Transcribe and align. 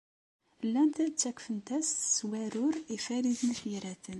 Llant 0.65 0.95
ttakfent-as 1.17 1.89
s 2.15 2.17
weɛrur 2.29 2.75
i 2.95 2.97
Farid 3.05 3.39
n 3.43 3.49
At 3.53 3.61
Yiraten. 3.69 4.09